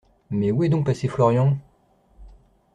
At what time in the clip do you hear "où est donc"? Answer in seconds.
0.51-0.87